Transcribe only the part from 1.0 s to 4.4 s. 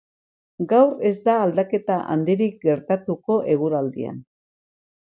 ez da aldaketa handirik gertatuko eguraldian.